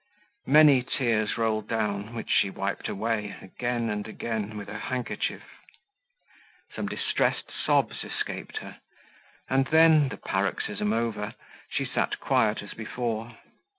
[0.47, 5.43] Many tears rolled down, which she wiped away, again and again, with her handkerchief;
[6.73, 8.77] some distressed sobs escaped her,
[9.47, 11.35] and then, the paroxysm over,
[11.69, 13.37] she sat quiet as before.